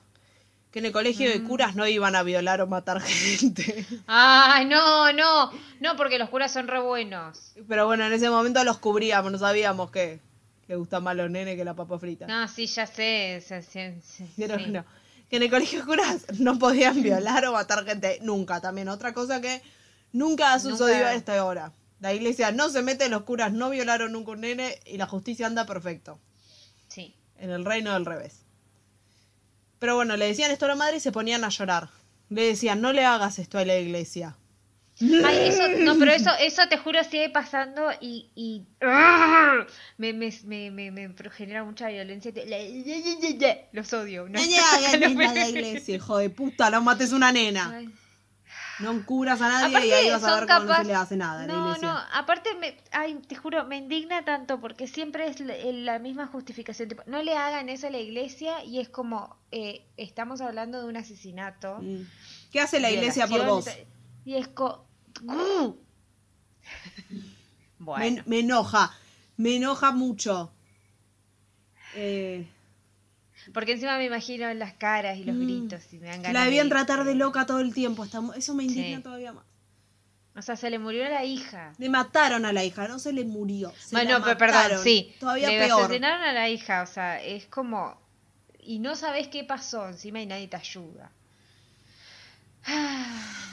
[0.71, 3.85] Que en el colegio de curas no iban a violar o matar gente.
[4.07, 5.51] Ay, no, no.
[5.79, 7.53] No, porque los curas son re buenos.
[7.67, 10.19] Pero bueno, en ese momento los cubríamos, no sabíamos que
[10.67, 12.27] le gustan más los nenes que la papa frita.
[12.27, 13.43] No, sí, ya sé.
[13.45, 14.67] sí, sí, sí, Pero sí.
[14.67, 14.83] no.
[15.29, 18.61] Que en el colegio de curas no podían violar o matar gente nunca.
[18.61, 19.61] También otra cosa que
[20.17, 21.09] nunca ha sucedido Nunca.
[21.09, 21.71] a esta hora.
[21.99, 25.47] La iglesia no se mete, los curas no violaron nunca un nene y la justicia
[25.47, 26.19] anda perfecto.
[26.87, 27.15] Sí.
[27.37, 28.43] En el reino del revés.
[29.79, 31.89] Pero bueno, le decían esto a la madre y se ponían a llorar.
[32.29, 34.35] Le decían, no le hagas esto a la iglesia.
[34.99, 38.63] Ay, eso, no, pero eso, eso te juro sigue pasando y, y
[39.97, 42.31] me, me, me, me, me genera mucha violencia.
[43.71, 44.27] Los odio.
[44.29, 44.59] No esto
[45.21, 47.71] a la iglesia, hijo de puta, no mates una nena.
[47.75, 47.93] Ay.
[48.79, 50.95] No encubras a nadie Aparte, y ahí vas a ver cómo no capaz- se le
[50.95, 54.87] hace nada a la No, no, aparte, me, ay, te juro, me indigna tanto porque
[54.87, 56.89] siempre es la, misma justificación.
[56.89, 60.87] tipo, no le hagan eso a la iglesia y es como, eh, estamos hablando de
[60.87, 61.79] un asesinato.
[61.81, 62.01] Mm.
[62.51, 63.67] ¿Qué hace la iglesia por vos?
[64.25, 64.85] Y es como...
[67.79, 68.91] Bueno, Me, me enoja,
[69.37, 70.51] me enoja mucho.
[71.95, 72.47] Eh,
[73.53, 75.43] porque encima me imagino las caras y los Mm.
[75.43, 78.03] gritos y me dan ganas la debían de- tratar de loca todo el tiempo.
[78.03, 79.03] eso me indigna Sí.
[79.03, 79.45] todavía más.
[80.35, 81.73] O sea, se le murió la hija.
[81.79, 83.73] Le mataron a la hija, no se le murió.
[83.79, 85.15] se bueno, pero perdón, sí.
[85.19, 85.85] Todavía le peor.
[85.85, 87.99] asesinaron a la hija, o sea, es como...
[88.59, 91.09] Y no sabes qué pasó encima y nadie te ayuda.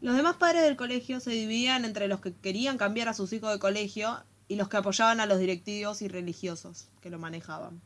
[0.00, 3.52] Los demás padres del colegio se dividían entre los que querían cambiar a sus hijos
[3.52, 7.80] de colegio y los que apoyaban a los directivos y religiosos que lo manejaban,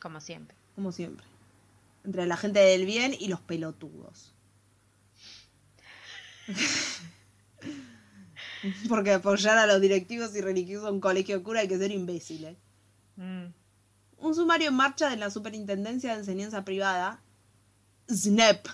[0.00, 0.56] Como siempre.
[0.74, 1.24] como siempre.
[2.04, 4.32] Entre la gente del bien y los pelotudos.
[8.88, 11.90] Porque apoyar a los directivos y religiosos en un colegio de cura hay que ser
[11.90, 12.56] imbéciles.
[13.16, 13.46] Mm.
[14.18, 17.22] Un sumario en marcha de la Superintendencia de Enseñanza Privada,
[18.08, 18.66] SNEP,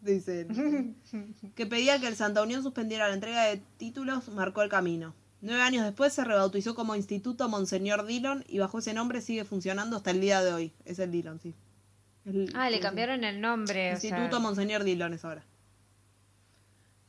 [0.00, 0.96] dicen,
[1.54, 5.14] que pedía que el Santa Unión suspendiera la entrega de títulos, marcó el camino.
[5.42, 9.96] Nueve años después se rebautizó como Instituto Monseñor Dillon y bajo ese nombre sigue funcionando
[9.96, 10.72] hasta el día de hoy.
[10.84, 11.54] Es el Dillon, sí.
[12.24, 13.90] El- Ah, le cambiaron el nombre.
[13.90, 15.44] o Instituto sea, Monseñor Dillon es ahora.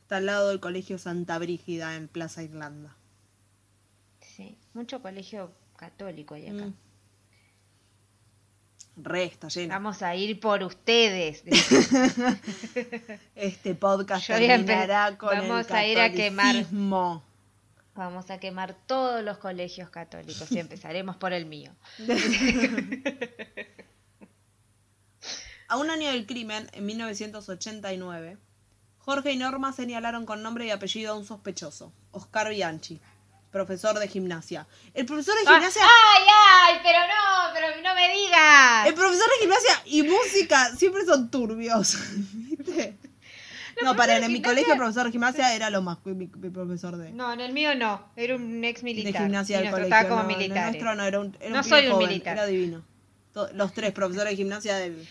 [0.02, 2.94] Está al lado del Colegio Santa Brígida en Plaza Irlanda.
[4.20, 6.66] sí, mucho colegio católico hay acá.
[6.66, 6.74] Mm.
[9.00, 9.74] Re, está lleno.
[9.74, 11.42] Vamos a ir por ustedes.
[13.34, 16.66] Este podcast terminará con vamos el a ir a quemar-.
[17.98, 21.74] Vamos a quemar todos los colegios católicos y empezaremos por el mío.
[25.66, 28.38] A un año del crimen, en 1989,
[29.00, 33.00] Jorge y Norma señalaron con nombre y apellido a un sospechoso, Oscar Bianchi,
[33.50, 34.66] profesor de gimnasia.
[34.94, 35.82] El profesor de Ah, gimnasia...
[35.82, 36.80] ¡Ay, ay!
[36.82, 38.86] Pero no, pero no me digas.
[38.86, 41.96] El profesor de gimnasia y música siempre son turbios.
[43.84, 46.14] No, para en de mi gimnasia- colegio el profesor de gimnasia era lo más mi,
[46.14, 48.02] mi profesor de, No, en el mío no.
[48.16, 49.22] Era un ex de militar.
[49.22, 49.88] gimnasia y del colegio.
[49.90, 50.64] trataba como no, el militares.
[50.72, 52.32] nuestro no era un, era No pibe soy un joven, militar.
[52.36, 52.82] Era divino.
[53.54, 55.06] Los tres profesores de gimnasia del,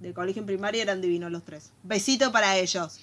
[0.00, 1.70] del colegio en primaria eran divinos los tres.
[1.82, 3.00] Besito para ellos.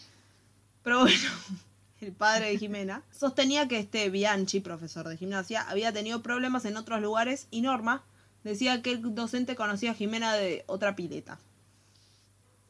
[0.84, 1.30] Pero bueno,
[2.02, 6.78] el padre de Jimena sostenía que este Bianchi, profesor de gimnasia, había tenido problemas en
[6.78, 8.04] otros lugares y Norma
[8.44, 11.38] decía que el docente conocía a Jimena de otra pileta.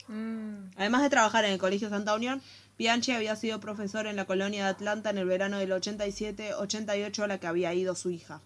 [0.10, 2.42] Mm, Además de trabajar en el Colegio Santa Unión,
[2.78, 7.28] Bianchi había sido profesor en la colonia de Atlanta en el verano del 87-88 a
[7.28, 8.42] la que había ido su hija.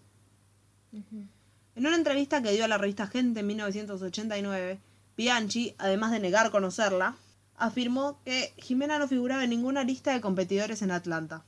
[0.92, 4.78] En una entrevista que dio a la revista Gente en 1989,
[5.16, 7.16] Bianchi, además de negar conocerla,
[7.56, 11.44] afirmó que Jimena no figuraba en ninguna lista de competidores en Atlanta.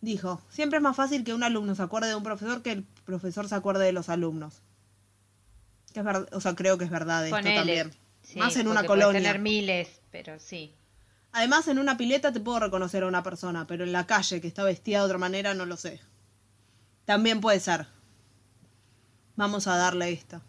[0.00, 2.84] Dijo, siempre es más fácil que un alumno se acuerde de un profesor que el
[3.04, 4.62] profesor se acuerde de los alumnos.
[5.92, 7.56] Que es verdad, o sea, creo que es verdad esto ponele.
[7.56, 8.03] también.
[8.24, 9.20] Sí, Más en una colonia.
[9.20, 10.74] tener miles, pero sí.
[11.32, 14.48] Además, en una pileta te puedo reconocer a una persona, pero en la calle que
[14.48, 16.00] está vestida de otra manera no lo sé.
[17.04, 17.86] También puede ser.
[19.36, 20.40] Vamos a darle esta.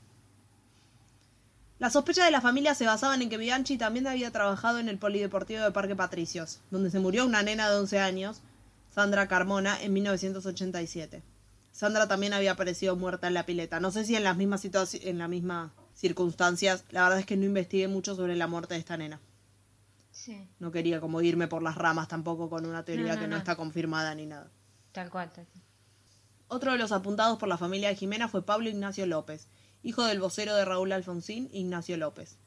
[1.80, 4.98] Las sospechas de la familia se basaban en que Bianchi también había trabajado en el
[4.98, 8.42] polideportivo de Parque Patricios, donde se murió una nena de 11 años,
[8.94, 11.22] Sandra Carmona, en 1987.
[11.74, 13.82] Sandra también había aparecido muerta en la pileta.
[13.82, 16.84] No sé si en las mismas en las mismas circunstancias.
[16.92, 19.20] La verdad es que no investigué mucho sobre la muerte de esta nena.
[20.12, 23.28] Sí, No quería como irme por las ramas tampoco con una teoría No, no, que
[23.28, 23.38] no, no.
[23.38, 24.50] está confirmada ni nada.
[24.94, 25.32] tal cual.
[25.34, 25.64] tal cual.
[26.48, 29.48] Otro de los apuntados por la familia de Jimena fue Pablo Ignacio López,
[29.84, 32.38] hijo del vocero de Raúl Alfonsín, Ignacio López.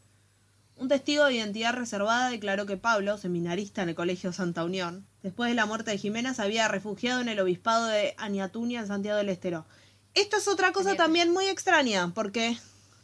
[0.77, 5.51] Un testigo de identidad reservada declaró que Pablo, seminarista en el Colegio Santa Unión, después
[5.51, 9.19] de la muerte de Jimena se había refugiado en el obispado de Añatunia en Santiago
[9.19, 9.67] del Estero.
[10.15, 12.57] Esto es otra cosa también muy extraña, porque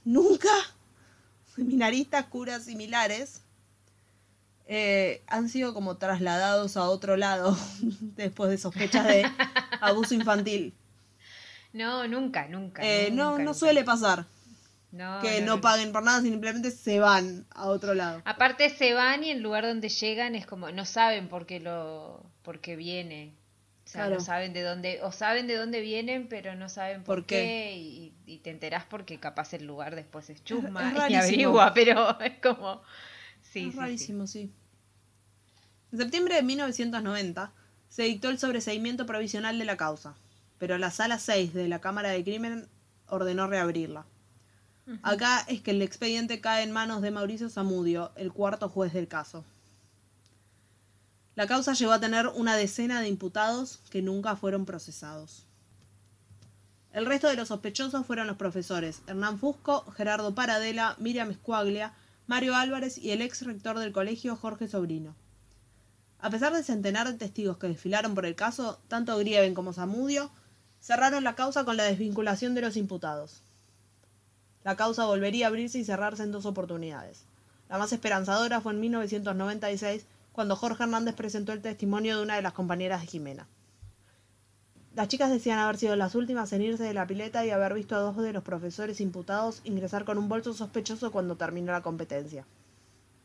[0.05, 0.51] nunca
[1.55, 3.43] seminaristas, curas similares
[4.67, 7.57] eh, han sido como trasladados a otro lado
[8.01, 9.27] después de sospechas de
[9.81, 10.75] abuso infantil.
[11.73, 12.83] No, nunca, nunca.
[12.83, 13.55] Eh, no, no nunca.
[13.55, 14.27] suele pasar
[14.91, 15.61] No, que no, no no.
[15.61, 18.23] paguen por nada, simplemente se van a otro lado.
[18.25, 22.25] Aparte se van y el lugar donde llegan es como no saben por qué lo
[22.43, 23.35] por qué viene.
[23.87, 24.15] O sea, Claro.
[24.15, 27.37] no saben de dónde o saben de dónde vienen, pero no saben por, ¿Por qué,
[27.37, 27.77] qué?
[27.77, 32.19] y, y te enterás porque capaz el lugar después es chusma es y averigua, pero
[32.21, 32.83] es como
[33.43, 34.11] sí, es sí, sí.
[34.11, 34.51] rarísimo, sí.
[35.93, 37.53] En septiembre de 1990
[37.89, 40.15] se dictó el sobreseimiento provisional de la causa,
[40.59, 42.69] pero la sala 6 de la Cámara de Crimen
[43.07, 44.05] ordenó reabrirla.
[45.03, 49.09] Acá es que el expediente cae en manos de Mauricio Zamudio, el cuarto juez del
[49.09, 49.45] caso.
[51.37, 55.47] La causa llegó a tener una decena de imputados que nunca fueron procesados.
[56.93, 61.93] El resto de los sospechosos fueron los profesores Hernán Fusco, Gerardo Paradela, Miriam Escuaglia,
[62.29, 65.17] Mario Álvarez y el ex rector del colegio Jorge Sobrino.
[66.21, 70.31] A pesar del centenar de testigos que desfilaron por el caso, tanto Grieven como Zamudio
[70.81, 73.43] cerraron la causa con la desvinculación de los imputados.
[74.63, 77.25] La causa volvería a abrirse y cerrarse en dos oportunidades.
[77.69, 82.43] La más esperanzadora fue en 1996, cuando Jorge Hernández presentó el testimonio de una de
[82.43, 83.47] las compañeras de Jimena.
[84.97, 87.95] Las chicas decían haber sido las últimas en irse de la pileta y haber visto
[87.95, 92.45] a dos de los profesores imputados ingresar con un bolso sospechoso cuando terminó la competencia.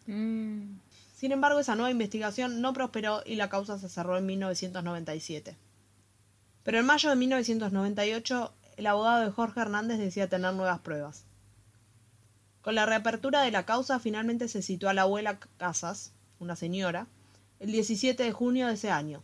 [0.05, 0.77] Mm,
[1.15, 5.57] Sin embargo, esa nueva investigación no prosperó y la causa se cerró en 1997.
[6.63, 11.25] Pero en mayo de 1998, el abogado de Jorge Hernández decía tener nuevas pruebas.
[12.61, 17.07] Con la reapertura de la causa, finalmente se citó a la abuela Casas, una señora,
[17.59, 19.21] el 17 de junio de ese año.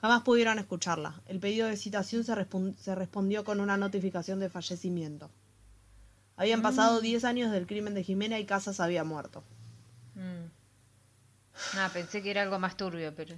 [0.00, 1.20] Jamás pudieron escucharla.
[1.26, 5.28] El pedido de citación se, respon- se respondió con una notificación de fallecimiento.
[6.36, 9.42] Habían pasado 10 años del crimen de Jimena y Casas había muerto.
[10.14, 10.46] mm.
[11.76, 13.34] Ah, pensé que era algo más turbio, pero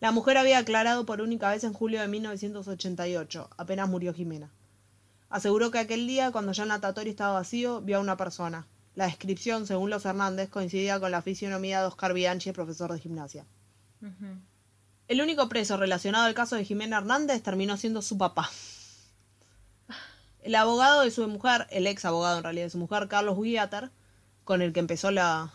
[0.00, 4.48] La mujer había aclarado por única vez en julio de 1988, apenas murió Jimena.
[5.28, 8.66] Aseguró que aquel día, cuando ya el natatorio estaba vacío, vio a una persona.
[8.94, 13.46] La descripción, según los Hernández, coincidía con la fisionomía de Oscar Bianchi, profesor de gimnasia.
[15.08, 18.50] El único preso relacionado al caso de Jimena Hernández terminó siendo su papá.
[20.42, 23.90] El abogado de su mujer, el ex abogado en realidad de su mujer, Carlos Guiatar,
[24.44, 25.52] con el que empezó la,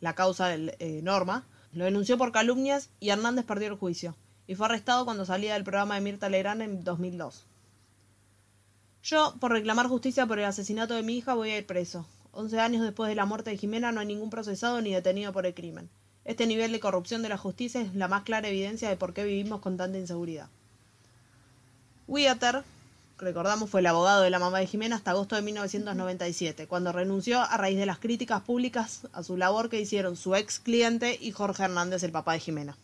[0.00, 4.54] la causa del, eh, Norma, lo denunció por calumnias y Hernández perdió el juicio y
[4.54, 7.44] fue arrestado cuando salía del programa de Mirta Legrand en 2002.
[9.02, 12.06] Yo, por reclamar justicia por el asesinato de mi hija, voy a ir preso.
[12.38, 15.46] Once años después de la muerte de Jimena no hay ningún procesado ni detenido por
[15.46, 15.88] el crimen.
[16.26, 19.24] Este nivel de corrupción de la justicia es la más clara evidencia de por qué
[19.24, 20.50] vivimos con tanta inseguridad.
[22.06, 22.62] Wieter,
[23.16, 27.40] recordamos, fue el abogado de la mamá de Jimena hasta agosto de 1997, cuando renunció
[27.40, 31.32] a raíz de las críticas públicas a su labor que hicieron su ex cliente y
[31.32, 32.76] Jorge Hernández, el papá de Jimena.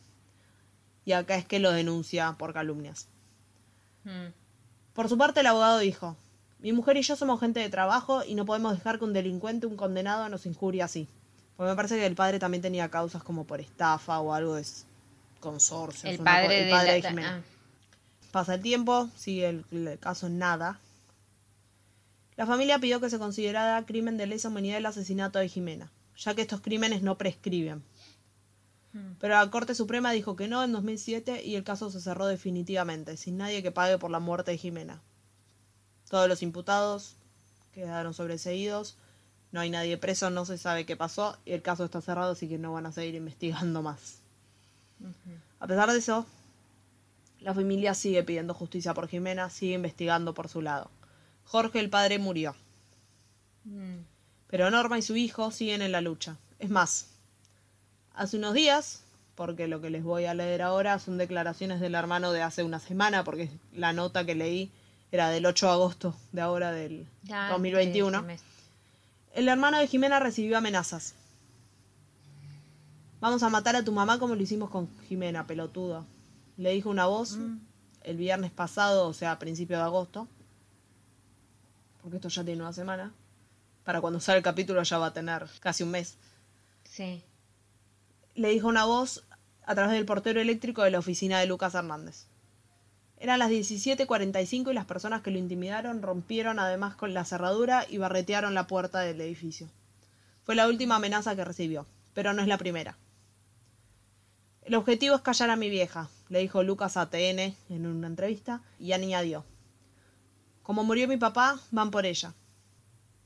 [1.05, 3.07] Y acá es que lo denuncia por calumnias.
[4.05, 4.33] Mm.
[4.95, 6.17] Por su parte, el abogado dijo,
[6.62, 9.66] mi mujer y yo somos gente de trabajo y no podemos dejar que un delincuente,
[9.66, 11.09] un condenado, nos injurie así.
[11.57, 14.64] Porque me parece que el padre también tenía causas como por estafa o algo de
[15.40, 16.09] consorcio.
[16.09, 17.42] El una padre, el de, padre de Jimena.
[18.31, 20.79] Pasa el tiempo, sigue el, el caso en nada.
[22.37, 26.35] La familia pidió que se considerara crimen de lesa humanidad el asesinato de Jimena, ya
[26.35, 27.83] que estos crímenes no prescriben.
[28.92, 29.14] Mm.
[29.18, 33.16] Pero la Corte Suprema dijo que no en 2007 y el caso se cerró definitivamente,
[33.16, 35.03] sin nadie que pague por la muerte de Jimena.
[36.12, 37.14] Todos los imputados
[37.72, 38.98] quedaron sobreseídos,
[39.51, 42.48] no hay nadie preso, no se sabe qué pasó y el caso está cerrado, así
[42.48, 44.18] que no van a seguir investigando más.
[45.59, 46.27] A pesar de eso,
[47.40, 50.90] la familia sigue pidiendo justicia por Jimena, sigue investigando por su lado.
[51.46, 52.55] Jorge, el padre, murió.
[53.64, 54.01] Mm.
[54.48, 56.37] Pero Norma y su hijo siguen en la lucha.
[56.59, 57.07] Es más,
[58.12, 59.03] hace unos días,
[59.35, 62.81] porque lo que les voy a leer ahora son declaraciones del hermano de hace una
[62.81, 64.70] semana, porque la nota que leí
[65.12, 68.18] era del 8 de agosto de ahora del Ya, 2021.
[68.18, 68.42] ese mes.
[69.35, 71.14] El hermano de Jimena recibió amenazas.
[73.20, 76.05] Vamos a matar a tu mamá como lo hicimos con Jimena, pelotudo.
[76.57, 77.38] Le dijo una voz
[78.03, 80.27] el viernes pasado, o sea, a principio de agosto.
[82.03, 83.12] Porque esto ya tiene una semana.
[83.85, 86.16] Para cuando sale el capítulo ya va a tener casi un mes.
[86.85, 87.22] Sí.
[88.35, 89.25] Le dijo una voz
[89.64, 92.27] a través del portero eléctrico de la oficina de Lucas Hernández.
[93.23, 97.99] Eran las 17:45 y las personas que lo intimidaron rompieron además con la cerradura y
[97.99, 99.69] barretearon la puerta del edificio.
[100.43, 102.99] Fue la última amenaza que recibió, pero no es la primera.
[104.63, 108.61] El objetivo es callar a mi vieja, le dijo Lucas a TN en una entrevista,
[108.81, 109.45] y añadió.
[110.65, 112.35] Como murió mi papá, van por ella.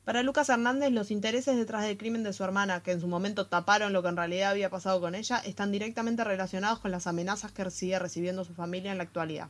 [0.05, 3.47] Para Lucas Hernández, los intereses detrás del crimen de su hermana, que en su momento
[3.47, 7.51] taparon lo que en realidad había pasado con ella, están directamente relacionados con las amenazas
[7.51, 9.49] que sigue recibiendo su familia en la actualidad.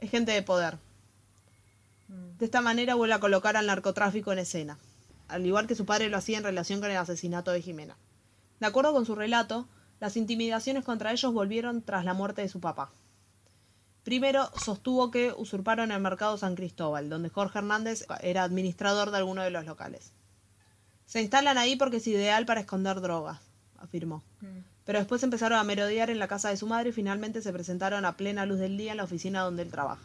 [0.00, 0.78] Es gente de poder.
[2.38, 4.78] De esta manera vuelve a colocar al narcotráfico en escena,
[5.28, 7.96] al igual que su padre lo hacía en relación con el asesinato de Jimena.
[8.60, 9.68] De acuerdo con su relato,
[10.00, 12.90] las intimidaciones contra ellos volvieron tras la muerte de su papá.
[14.02, 19.42] Primero, sostuvo que usurparon el mercado San Cristóbal, donde Jorge Hernández era administrador de alguno
[19.42, 20.12] de los locales.
[21.06, 23.40] Se instalan ahí porque es ideal para esconder drogas,
[23.78, 24.22] afirmó.
[24.84, 28.04] Pero después empezaron a merodear en la casa de su madre y finalmente se presentaron
[28.04, 30.02] a plena luz del día en la oficina donde él trabaja.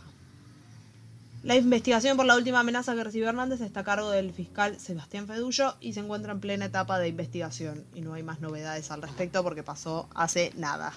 [1.41, 5.25] La investigación por la última amenaza que recibió Hernández está a cargo del fiscal Sebastián
[5.25, 9.01] Fedullo y se encuentra en plena etapa de investigación y no hay más novedades al
[9.01, 10.91] respecto porque pasó hace nada.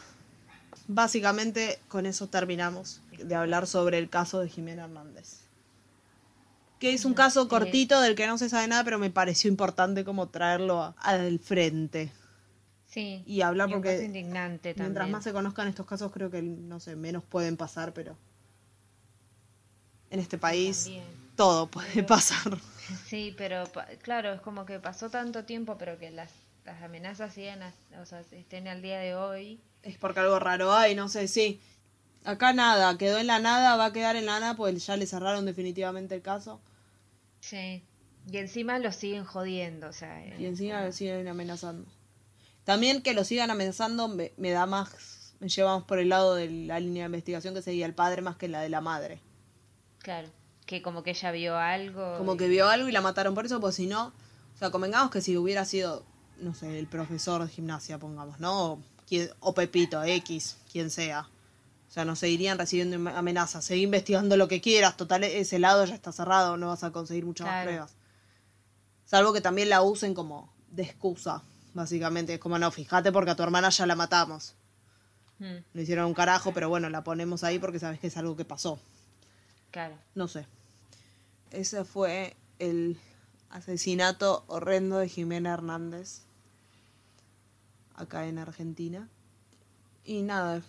[0.89, 5.43] Básicamente con eso terminamos de hablar sobre el caso de Jimena Hernández.
[6.81, 10.05] Que es un caso cortito del que no se sabe nada, pero me pareció importante
[10.05, 12.11] como traerlo al frente.
[12.93, 13.23] Sí.
[13.27, 14.91] Y hablar un porque caso indignante también.
[14.91, 18.17] Mientras más se conozcan estos casos, creo que, no sé, menos pueden pasar, pero
[20.11, 21.05] en este país También.
[21.37, 22.59] todo puede pasar.
[23.07, 23.65] Sí, pero
[24.03, 26.31] claro, es como que pasó tanto tiempo, pero que las,
[26.67, 29.61] las amenazas siguen, as- o sea, estén al día de hoy.
[29.85, 31.61] Es porque algo raro hay, no sé, sí.
[32.25, 35.07] Acá nada, quedó en la nada, va a quedar en la nada, pues ya le
[35.07, 36.61] cerraron definitivamente el caso.
[37.41, 37.83] Sí.
[38.31, 40.27] Y encima lo siguen jodiendo, o sea.
[40.37, 41.87] Y encima lo siguen amenazando.
[42.65, 46.35] También que lo sigan amenazando me, me da más, me lleva más por el lado
[46.35, 49.21] de la línea de investigación que seguía el padre más que la de la madre.
[49.99, 50.29] Claro.
[50.67, 52.17] Que como que ella vio algo.
[52.19, 54.07] Como y- que vio algo y la mataron por eso, pues si no,
[54.55, 56.05] o sea, convengamos que si hubiera sido,
[56.39, 58.73] no sé, el profesor de gimnasia, pongamos, ¿no?
[58.73, 61.29] O, quien- o Pepito, X, quien sea.
[61.89, 63.65] O sea, no seguirían recibiendo amenazas.
[63.65, 64.97] Seguí investigando lo que quieras.
[64.97, 67.93] Total, ese lado ya está cerrado, no vas a conseguir muchas más pruebas.
[69.05, 71.43] Salvo que también la usen como de excusa,
[71.75, 72.35] básicamente.
[72.35, 74.55] Es como, no, fíjate porque a tu hermana ya la matamos.
[75.39, 78.37] Mm, Le hicieron un carajo, pero bueno, la ponemos ahí porque sabes que es algo
[78.37, 78.79] que pasó.
[79.71, 79.97] claro.
[80.15, 80.47] No sé.
[81.51, 82.99] Ese fue el
[83.51, 86.23] asesinato horrendo de Jimena Hernández
[87.95, 89.09] acá en Argentina.
[90.05, 90.63] Y nada,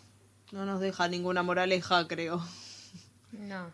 [0.51, 2.43] no nos deja ninguna moraleja, creo.
[3.31, 3.71] No.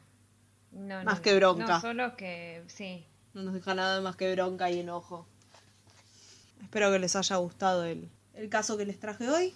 [0.71, 1.65] No, Más no, que bronca.
[1.75, 2.63] No, solo que.
[2.67, 3.03] Sí.
[3.33, 5.25] No nos deja nada más que bronca y enojo.
[6.61, 9.53] Espero que les haya gustado el, el caso que les traje hoy.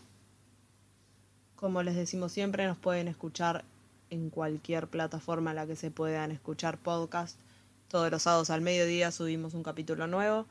[1.56, 3.64] Como les decimos siempre, nos pueden escuchar
[4.10, 7.38] en cualquier plataforma en la que se puedan escuchar podcast.
[7.88, 10.46] Todos los sábados al mediodía subimos un capítulo nuevo.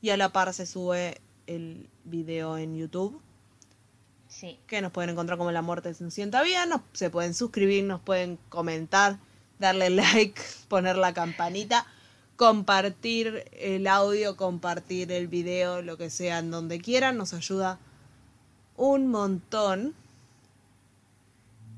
[0.00, 3.20] Y a la par se sube el video en YouTube,
[4.28, 4.58] Sí.
[4.66, 8.00] que nos pueden encontrar como La Muerte se sienta bien, nos- se pueden suscribir, nos
[8.00, 9.18] pueden comentar,
[9.58, 11.86] darle like, poner la campanita,
[12.36, 17.78] compartir el audio, compartir el video, lo que sea, en donde quieran, nos ayuda
[18.76, 19.94] un montón.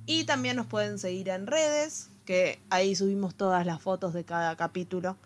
[0.06, 4.56] Y también nos pueden seguir en redes, que ahí subimos todas las fotos de cada
[4.56, 5.16] capítulo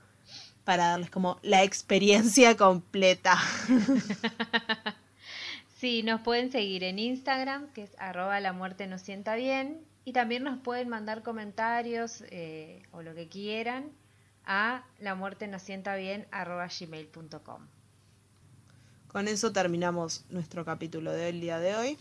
[0.64, 3.38] para darles como la experiencia completa.
[5.80, 9.80] Sí, nos pueden seguir en Instagram, que es arroba la muerte nos sienta bien.
[10.04, 13.90] Y también nos pueden mandar comentarios eh, o lo que quieran
[14.44, 17.66] a la muerte nos sienta bien arroba gmail.com.
[19.08, 21.98] Con eso terminamos nuestro capítulo del día de hoy,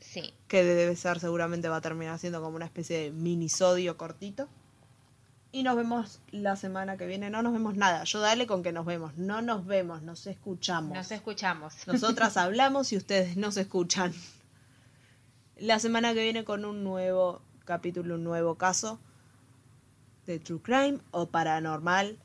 [0.00, 4.48] Sí, que debe ser seguramente va a terminar siendo como una especie de minisodio cortito.
[5.50, 7.30] Y nos vemos la semana que viene.
[7.30, 8.04] No nos vemos nada.
[8.04, 9.16] Yo dale con que nos vemos.
[9.16, 10.96] No nos vemos, nos escuchamos.
[10.96, 11.74] nos escuchamos.
[11.86, 14.12] Nosotras hablamos y ustedes nos escuchan.
[15.56, 19.00] La semana que viene con un nuevo capítulo, un nuevo caso
[20.26, 22.18] de True Crime o paranormal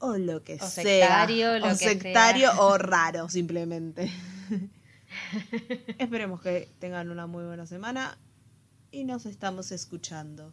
[0.00, 0.68] o lo que O sea.
[0.68, 2.60] sectario, lo o que sectario sea.
[2.62, 4.10] o raro, simplemente.
[5.98, 8.18] Esperemos que tengan una muy buena semana
[8.90, 10.52] y nos estamos escuchando.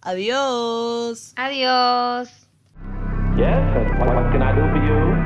[0.00, 1.32] Adiós.
[1.36, 2.28] Adiós.
[3.36, 3.58] Yes,
[3.98, 5.23] what, what can I do for you?